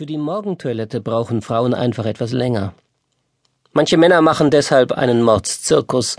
Für 0.00 0.06
die 0.06 0.16
Morgentoilette 0.16 1.02
brauchen 1.02 1.42
Frauen 1.42 1.74
einfach 1.74 2.06
etwas 2.06 2.32
länger. 2.32 2.72
Manche 3.74 3.98
Männer 3.98 4.22
machen 4.22 4.50
deshalb 4.50 4.92
einen 4.92 5.20
Mordszirkus. 5.20 6.16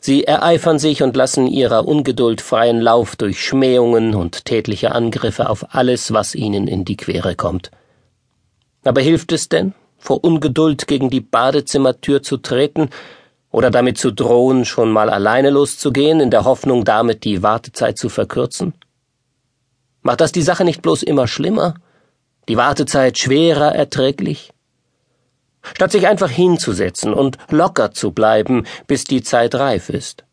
Sie 0.00 0.24
ereifern 0.24 0.80
sich 0.80 1.04
und 1.04 1.14
lassen 1.14 1.46
ihrer 1.46 1.86
Ungeduld 1.86 2.40
freien 2.40 2.80
Lauf 2.80 3.14
durch 3.14 3.40
Schmähungen 3.40 4.16
und 4.16 4.46
tätliche 4.46 4.90
Angriffe 4.90 5.48
auf 5.48 5.76
alles, 5.76 6.12
was 6.12 6.34
ihnen 6.34 6.66
in 6.66 6.84
die 6.84 6.96
Quere 6.96 7.36
kommt. 7.36 7.70
Aber 8.82 9.00
hilft 9.00 9.30
es 9.30 9.48
denn, 9.48 9.74
vor 9.96 10.24
Ungeduld 10.24 10.88
gegen 10.88 11.08
die 11.08 11.20
Badezimmertür 11.20 12.24
zu 12.24 12.36
treten 12.36 12.90
oder 13.52 13.70
damit 13.70 13.96
zu 13.96 14.10
drohen, 14.10 14.64
schon 14.64 14.90
mal 14.90 15.08
alleine 15.08 15.50
loszugehen, 15.50 16.18
in 16.18 16.32
der 16.32 16.44
Hoffnung, 16.44 16.84
damit 16.84 17.22
die 17.22 17.44
Wartezeit 17.44 17.96
zu 17.96 18.08
verkürzen? 18.08 18.74
Macht 20.02 20.20
das 20.20 20.32
die 20.32 20.42
Sache 20.42 20.64
nicht 20.64 20.82
bloß 20.82 21.04
immer 21.04 21.28
schlimmer? 21.28 21.74
Die 22.50 22.56
Wartezeit 22.56 23.16
schwerer 23.16 23.76
erträglich? 23.76 24.50
Statt 25.62 25.92
sich 25.92 26.08
einfach 26.08 26.30
hinzusetzen 26.30 27.14
und 27.14 27.38
locker 27.48 27.92
zu 27.92 28.10
bleiben, 28.10 28.66
bis 28.88 29.04
die 29.04 29.22
Zeit 29.22 29.54
reif 29.54 29.88
ist. 29.88 30.24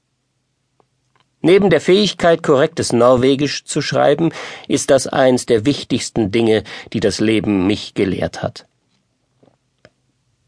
Neben 1.42 1.70
der 1.70 1.80
Fähigkeit, 1.80 2.42
korrektes 2.42 2.92
Norwegisch 2.92 3.66
zu 3.66 3.84
schreiben, 3.84 4.32
ist 4.68 4.90
das 4.90 5.06
eins 5.06 5.46
der 5.46 5.68
wichtigsten 5.68 6.32
Dinge, 6.32 6.64
die 6.92 7.02
das 7.02 7.20
Leben 7.20 7.68
mich 7.68 7.94
gelehrt 7.94 8.42
hat. 8.42 8.66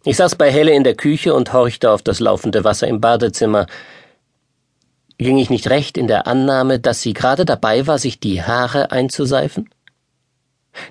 Ich 0.03 0.17
saß 0.17 0.35
bei 0.37 0.51
Helle 0.51 0.71
in 0.71 0.83
der 0.83 0.95
Küche 0.95 1.35
und 1.35 1.53
horchte 1.53 1.91
auf 1.91 2.01
das 2.01 2.19
laufende 2.19 2.63
Wasser 2.63 2.87
im 2.87 2.99
Badezimmer. 2.99 3.67
Ging 5.19 5.37
ich 5.37 5.51
nicht 5.51 5.69
recht 5.69 5.99
in 5.99 6.07
der 6.07 6.25
Annahme, 6.25 6.79
dass 6.79 7.03
sie 7.03 7.13
gerade 7.13 7.45
dabei 7.45 7.85
war, 7.85 7.99
sich 7.99 8.19
die 8.19 8.41
Haare 8.41 8.89
einzuseifen? 8.89 9.69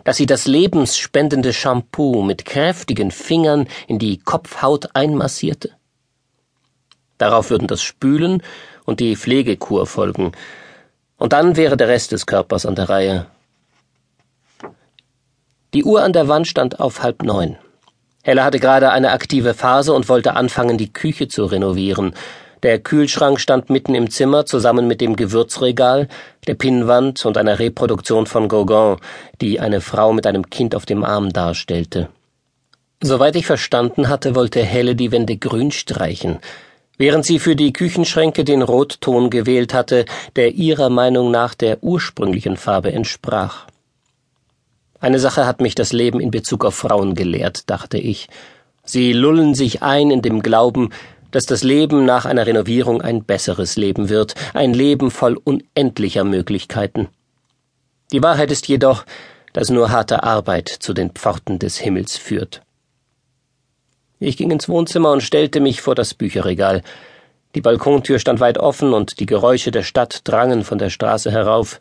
Dass 0.05 0.16
sie 0.16 0.27
das 0.27 0.47
lebensspendende 0.47 1.52
Shampoo 1.52 2.23
mit 2.23 2.45
kräftigen 2.45 3.10
Fingern 3.10 3.69
in 3.87 3.98
die 3.98 4.19
Kopfhaut 4.19 4.88
einmassierte. 4.95 5.70
Darauf 7.19 7.50
würden 7.50 7.67
das 7.67 7.83
Spülen 7.83 8.42
und 8.84 9.00
die 9.00 9.17
Pflegekur 9.17 9.86
folgen, 9.86 10.33
und 11.19 11.33
dann 11.33 11.56
wäre 11.56 11.77
der 11.77 11.89
Rest 11.89 12.12
des 12.12 12.27
Körpers 12.27 12.64
an 12.64 12.77
der 12.77 12.89
Reihe. 12.89 13.27
Die 15.75 15.84
Uhr 15.84 16.02
an 16.02 16.12
der 16.12 16.28
Wand 16.28 16.47
stand 16.47 16.80
auf 16.80 17.02
halb 17.02 17.23
neun. 17.23 17.58
Hella 18.23 18.45
hatte 18.45 18.61
gerade 18.61 18.91
eine 18.91 19.11
aktive 19.12 19.55
Phase 19.55 19.92
und 19.92 20.08
wollte 20.08 20.34
anfangen, 20.34 20.78
die 20.78 20.92
Küche 20.92 21.28
zu 21.28 21.45
renovieren, 21.45 22.14
der 22.62 22.78
Kühlschrank 22.78 23.41
stand 23.41 23.70
mitten 23.70 23.95
im 23.95 24.11
Zimmer 24.11 24.47
zusammen 24.47 24.87
mit 24.87 25.01
dem 25.01 25.17
Gewürzregal, 25.17 26.09
der 26.47 26.55
Pinnwand 26.55 27.25
und 27.25 27.37
einer 27.37 27.59
Reproduktion 27.59 28.27
von 28.27 28.48
Gauguin, 28.48 28.97
die 29.41 29.61
eine 29.61 29.81
Frau 29.81 30.12
mit 30.12 30.27
einem 30.27 30.51
Kind 30.51 30.75
auf 30.75 30.86
dem 30.86 31.05
Arm 31.05 31.33
darstellte. 31.33 32.09
Soweit 33.01 33.36
ich 33.36 33.47
verstanden 33.47 34.09
hatte, 34.09 34.34
wollte 34.34 34.61
Helle 34.62 34.97
die 34.97 35.12
Wände 35.12 35.36
grün 35.36 35.70
streichen, 35.70 36.39
während 36.97 37.25
sie 37.25 37.39
für 37.39 37.55
die 37.55 37.73
Küchenschränke 37.73 38.42
den 38.45 38.62
Rotton 38.62 39.31
gewählt 39.31 39.73
hatte, 39.73 40.05
der 40.34 40.55
ihrer 40.55 40.91
Meinung 40.91 41.31
nach 41.31 41.55
der 41.55 41.83
ursprünglichen 41.83 42.56
Farbe 42.56 42.92
entsprach. 42.92 43.67
Eine 45.01 45.20
Sache 45.20 45.47
hat 45.47 45.61
mich 45.61 45.77
das 45.77 45.92
Leben 45.92 46.19
in 46.19 46.33
Bezug 46.33 46.64
auf 46.64 46.75
Frauen 46.75 47.14
gelehrt, 47.14 47.70
dachte 47.70 47.98
ich. 47.98 48.29
Sie 48.84 49.12
lullen 49.12 49.55
sich 49.55 49.83
ein 49.83 50.11
in 50.11 50.23
dem 50.23 50.42
Glauben, 50.42 50.91
dass 51.31 51.47
das 51.47 51.62
Leben 51.62 52.05
nach 52.05 52.25
einer 52.25 52.47
Renovierung 52.47 53.03
ein 53.03 53.25
besseres 53.25 53.77
Leben 53.77 54.09
wird, 54.09 54.34
ein 54.55 54.73
Leben 54.73 55.11
voll 55.11 55.37
unendlicher 55.37 56.25
Möglichkeiten. 56.25 57.09
Die 58.12 58.23
Wahrheit 58.23 58.51
ist 58.51 58.69
jedoch, 58.69 59.05
dass 59.53 59.70
nur 59.70 59.91
harte 59.91 60.23
Arbeit 60.23 60.69
zu 60.69 60.95
den 60.95 61.11
Pforten 61.11 61.59
des 61.59 61.79
Himmels 61.79 62.17
führt. 62.17 62.62
Ich 64.19 64.37
ging 64.37 64.51
ins 64.51 64.69
Wohnzimmer 64.69 65.12
und 65.12 65.23
stellte 65.23 65.61
mich 65.61 65.81
vor 65.81 65.95
das 65.95 66.15
Bücherregal. 66.15 66.83
Die 67.55 67.61
Balkontür 67.61 68.19
stand 68.19 68.41
weit 68.41 68.59
offen 68.59 68.92
und 68.92 69.20
die 69.20 69.27
Geräusche 69.27 69.70
der 69.70 69.83
Stadt 69.83 70.23
drangen 70.25 70.64
von 70.64 70.79
der 70.79 70.91
Straße 70.91 71.31
herauf. 71.31 71.81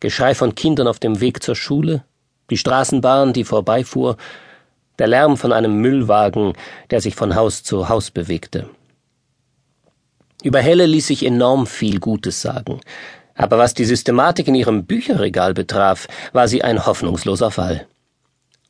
Geschrei 0.00 0.34
von 0.34 0.54
Kindern 0.54 0.86
auf 0.86 0.98
dem 0.98 1.20
Weg 1.20 1.42
zur 1.42 1.56
Schule, 1.56 2.04
die 2.50 2.56
Straßenbahn, 2.56 3.32
die 3.32 3.44
vorbeifuhr, 3.44 4.16
der 4.98 5.06
Lärm 5.06 5.36
von 5.36 5.52
einem 5.52 5.80
Müllwagen, 5.80 6.54
der 6.90 7.00
sich 7.00 7.14
von 7.14 7.34
Haus 7.34 7.62
zu 7.62 7.88
Haus 7.88 8.10
bewegte. 8.10 8.68
Über 10.42 10.60
Helle 10.60 10.86
ließ 10.86 11.08
sich 11.08 11.26
enorm 11.26 11.66
viel 11.66 11.98
Gutes 11.98 12.40
sagen. 12.40 12.80
Aber 13.34 13.58
was 13.58 13.74
die 13.74 13.84
Systematik 13.84 14.48
in 14.48 14.54
ihrem 14.54 14.84
Bücherregal 14.86 15.52
betraf, 15.52 16.06
war 16.32 16.48
sie 16.48 16.62
ein 16.62 16.86
hoffnungsloser 16.86 17.50
Fall. 17.50 17.86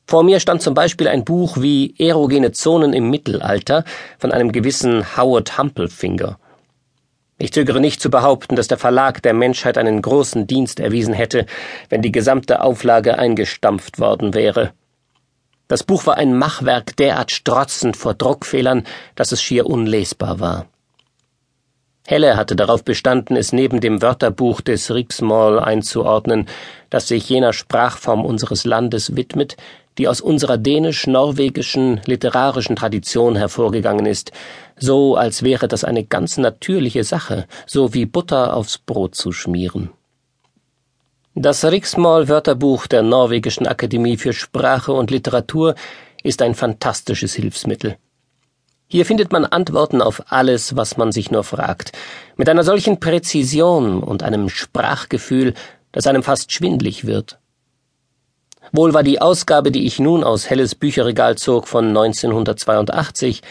Vor 0.07 0.23
mir 0.23 0.39
stand 0.39 0.63
zum 0.63 0.73
Beispiel 0.73 1.07
ein 1.07 1.23
Buch 1.23 1.57
wie 1.57 1.93
Erogene 1.99 2.51
Zonen 2.51 2.93
im 2.93 3.11
Mittelalter 3.11 3.83
von 4.17 4.31
einem 4.31 4.51
gewissen 4.51 5.15
Howard 5.15 5.59
Humpelfinger. 5.59 6.39
Ich 7.37 7.53
zögere 7.53 7.79
nicht 7.79 8.01
zu 8.01 8.09
behaupten, 8.09 8.55
dass 8.55 8.67
der 8.67 8.79
Verlag 8.79 9.21
der 9.21 9.35
Menschheit 9.35 9.77
einen 9.77 10.01
großen 10.01 10.47
Dienst 10.47 10.79
erwiesen 10.79 11.13
hätte, 11.13 11.45
wenn 11.89 12.01
die 12.01 12.11
gesamte 12.11 12.61
Auflage 12.61 13.19
eingestampft 13.19 13.99
worden 13.99 14.33
wäre. 14.33 14.73
Das 15.67 15.83
Buch 15.83 16.07
war 16.07 16.17
ein 16.17 16.35
Machwerk 16.35 16.97
derart 16.97 17.31
strotzend 17.31 17.95
vor 17.95 18.15
Druckfehlern, 18.15 18.83
dass 19.13 19.31
es 19.31 19.43
schier 19.43 19.67
unlesbar 19.67 20.39
war. 20.39 20.65
Helle 22.09 22.37
hatte 22.37 22.55
darauf 22.55 22.83
bestanden, 22.83 23.37
es 23.37 23.53
neben 23.53 23.81
dem 23.81 24.01
Wörterbuch 24.01 24.61
des 24.61 24.91
Riksmål 24.91 25.59
einzuordnen, 25.59 26.47
das 26.89 27.07
sich 27.07 27.29
jener 27.29 27.53
Sprachform 27.53 28.25
unseres 28.25 28.65
Landes 28.65 29.15
widmet, 29.15 29.57
die 29.99 30.07
aus 30.07 30.19
unserer 30.19 30.57
dänisch-norwegischen 30.57 32.01
literarischen 32.07 32.75
Tradition 32.75 33.35
hervorgegangen 33.35 34.07
ist, 34.07 34.31
so 34.75 35.17
als 35.17 35.43
wäre 35.43 35.67
das 35.67 35.83
eine 35.83 36.03
ganz 36.03 36.39
natürliche 36.39 37.03
Sache, 37.03 37.45
so 37.67 37.93
wie 37.93 38.07
Butter 38.07 38.55
aufs 38.55 38.79
Brot 38.79 39.13
zu 39.13 39.31
schmieren. 39.31 39.91
Das 41.35 41.63
Riksmål-Wörterbuch 41.63 42.87
der 42.87 43.03
Norwegischen 43.03 43.67
Akademie 43.67 44.17
für 44.17 44.33
Sprache 44.33 44.93
und 44.93 45.11
Literatur 45.11 45.75
ist 46.23 46.41
ein 46.41 46.55
fantastisches 46.55 47.35
Hilfsmittel. 47.35 47.97
Hier 48.91 49.05
findet 49.05 49.31
man 49.31 49.45
Antworten 49.45 50.01
auf 50.01 50.23
alles, 50.31 50.75
was 50.75 50.97
man 50.97 51.11
sich 51.11 51.29
nur 51.29 51.43
fragt, 51.43 51.91
mit 52.37 52.49
einer 52.49 52.63
solchen 52.63 52.99
Präzision 52.99 54.01
und 54.01 54.23
einem 54.23 54.49
Sprachgefühl, 54.49 55.53
dass 55.91 56.07
einem 56.07 56.23
fast 56.23 56.51
schwindlig 56.51 57.05
wird. 57.05 57.37
Wohl 58.71 58.95
war 58.95 59.03
die 59.03 59.21
Ausgabe, 59.21 59.71
die 59.71 59.85
ich 59.85 59.99
nun 59.99 60.23
aus 60.23 60.49
Helles 60.49 60.73
Bücherregal 60.73 61.37
zog, 61.37 61.67
von 61.67 61.89
1982, 61.89 63.43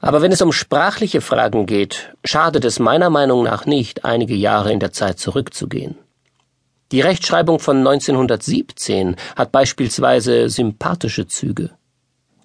aber 0.00 0.20
wenn 0.20 0.30
es 0.30 0.42
um 0.42 0.52
sprachliche 0.52 1.22
Fragen 1.22 1.64
geht, 1.64 2.14
schadet 2.22 2.66
es 2.66 2.78
meiner 2.78 3.08
Meinung 3.08 3.44
nach 3.44 3.64
nicht, 3.64 4.04
einige 4.04 4.34
Jahre 4.34 4.72
in 4.72 4.80
der 4.80 4.92
Zeit 4.92 5.18
zurückzugehen. 5.18 5.96
Die 6.92 7.00
Rechtschreibung 7.00 7.60
von 7.60 7.78
1917 7.78 9.16
hat 9.36 9.52
beispielsweise 9.52 10.50
sympathische 10.50 11.26
Züge 11.26 11.70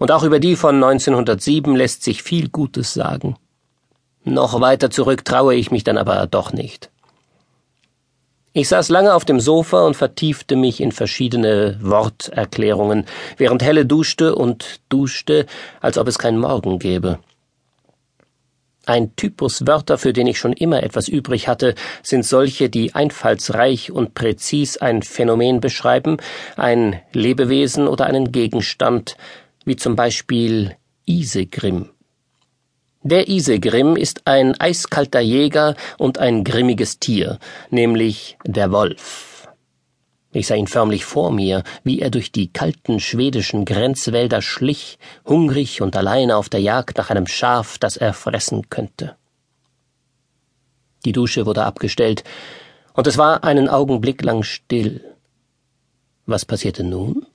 und 0.01 0.12
auch 0.12 0.23
über 0.23 0.39
die 0.39 0.56
von 0.56 0.84
1907 0.84 1.75
lässt 1.75 2.03
sich 2.03 2.23
viel 2.23 2.50
Gutes 2.50 2.95
sagen. 2.95 3.35
Noch 4.23 4.59
weiter 4.59 4.89
zurück 4.89 5.23
traue 5.23 5.53
ich 5.53 5.69
mich 5.69 5.84
dann 5.84 6.00
aber 6.00 6.25
doch 6.25 6.53
nicht. 6.53 6.89
Ich 8.51 8.67
saß 8.67 8.90
lange 8.90 9.13
auf 9.13 9.25
dem 9.25 9.40
Sofa 9.40 9.85
und 9.85 9.95
vertiefte 9.95 10.56
mich 10.56 10.81
in 10.81 10.91
verschiedene 10.91 11.78
Worterklärungen, 11.84 13.06
während 13.38 13.61
Helle 13.61 13.85
duschte 13.85 14.34
und 14.34 14.79
duschte, 14.90 15.45
als 15.81 16.00
ob 16.00 16.07
es 16.07 16.17
kein 16.17 16.40
Morgen 16.40 16.79
gäbe. 16.79 17.19
Ein 18.88 19.16
Typus 19.16 19.67
Wörter, 19.67 20.00
für 20.00 20.13
den 20.13 20.25
ich 20.25 20.40
schon 20.40 20.53
immer 20.53 20.81
etwas 20.81 21.09
übrig 21.09 21.47
hatte, 21.47 21.75
sind 22.01 22.25
solche, 22.25 22.72
die 22.72 22.95
einfallsreich 22.95 23.91
und 23.91 24.16
präzis 24.16 24.78
ein 24.78 25.03
Phänomen 25.03 25.61
beschreiben, 25.61 26.17
ein 26.57 27.00
Lebewesen 27.13 27.88
oder 27.88 28.07
einen 28.07 28.31
Gegenstand, 28.31 29.16
wie 29.66 29.75
zum 29.75 29.96
Beispiel 29.96 30.75
Isegrim. 31.05 31.90
Der 33.03 33.28
Isegrim 33.28 33.96
ist 33.96 34.28
ein 34.28 34.59
eiskalter 34.59 35.22
Jäger 35.22 35.75
und 35.97 36.19
ein 36.19 36.43
grimmiges 36.43 36.99
Tier, 36.99 37.40
nämlich 37.72 38.37
der 38.46 38.72
Wolf. 38.72 39.47
Ich 40.34 40.47
sah 40.47 40.55
ihn 40.55 40.67
förmlich 40.67 41.03
vor 41.03 41.31
mir, 41.31 41.63
wie 41.84 41.99
er 41.99 42.09
durch 42.09 42.31
die 42.31 42.53
kalten 42.53 42.99
schwedischen 42.99 43.66
Grenzwälder 43.66 44.41
schlich, 44.41 44.97
hungrig 45.25 45.81
und 45.81 45.96
alleine 45.97 46.37
auf 46.37 46.47
der 46.47 46.61
Jagd 46.61 46.97
nach 46.97 47.09
einem 47.09 47.28
Schaf, 47.28 47.78
das 47.78 47.97
er 47.97 48.14
fressen 48.14 48.69
könnte. 48.69 49.17
Die 51.05 51.11
Dusche 51.11 51.46
wurde 51.46 51.66
abgestellt, 51.66 52.23
und 52.93 53.07
es 53.07 53.17
war 53.17 53.43
einen 53.43 53.67
Augenblick 53.67 54.22
lang 54.22 54.43
still. 54.43 55.03
Was 56.25 56.46
passierte 56.46 56.84
nun? 56.84 57.25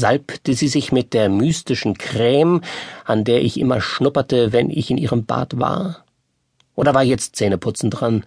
Salbte 0.00 0.54
sie 0.54 0.68
sich 0.68 0.90
mit 0.90 1.12
der 1.12 1.28
mystischen 1.28 1.96
Creme, 1.96 2.62
an 3.04 3.24
der 3.24 3.42
ich 3.42 3.60
immer 3.60 3.80
schnupperte, 3.80 4.52
wenn 4.52 4.70
ich 4.70 4.90
in 4.90 4.98
ihrem 4.98 5.26
Bad 5.26 5.58
war? 5.58 6.04
Oder 6.74 6.94
war 6.94 7.04
jetzt 7.04 7.36
Zähneputzen 7.36 7.90
dran? 7.90 8.24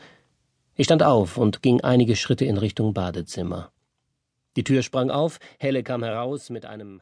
Ich 0.75 0.85
stand 0.85 1.03
auf 1.03 1.37
und 1.37 1.61
ging 1.61 1.81
einige 1.81 2.15
Schritte 2.15 2.45
in 2.45 2.57
Richtung 2.57 2.93
Badezimmer. 2.93 3.71
Die 4.55 4.63
Tür 4.63 4.83
sprang 4.83 5.09
auf, 5.09 5.39
Helle 5.57 5.81
kam 5.81 6.03
heraus 6.03 6.51
mit 6.51 6.65
einem 6.65 7.01